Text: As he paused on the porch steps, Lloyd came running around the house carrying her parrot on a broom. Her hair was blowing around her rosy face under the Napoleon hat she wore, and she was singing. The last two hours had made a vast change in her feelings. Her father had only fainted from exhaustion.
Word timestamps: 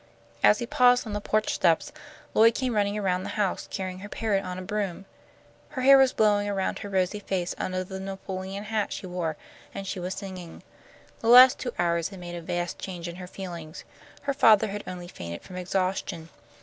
As 0.41 0.57
he 0.57 0.65
paused 0.65 1.05
on 1.05 1.13
the 1.13 1.21
porch 1.21 1.53
steps, 1.53 1.91
Lloyd 2.33 2.55
came 2.55 2.73
running 2.73 2.97
around 2.97 3.21
the 3.21 3.29
house 3.37 3.67
carrying 3.69 3.99
her 3.99 4.09
parrot 4.09 4.43
on 4.43 4.57
a 4.57 4.63
broom. 4.63 5.05
Her 5.77 5.83
hair 5.83 5.95
was 5.95 6.11
blowing 6.11 6.49
around 6.49 6.79
her 6.79 6.89
rosy 6.89 7.19
face 7.19 7.53
under 7.59 7.83
the 7.83 7.99
Napoleon 7.99 8.63
hat 8.63 8.91
she 8.91 9.05
wore, 9.05 9.37
and 9.75 9.85
she 9.85 9.99
was 9.99 10.15
singing. 10.15 10.63
The 11.19 11.27
last 11.29 11.59
two 11.59 11.71
hours 11.77 12.09
had 12.09 12.19
made 12.19 12.33
a 12.33 12.41
vast 12.41 12.79
change 12.79 13.07
in 13.07 13.17
her 13.17 13.27
feelings. 13.27 13.83
Her 14.23 14.33
father 14.33 14.69
had 14.69 14.83
only 14.87 15.07
fainted 15.07 15.43
from 15.43 15.55
exhaustion. 15.55 16.29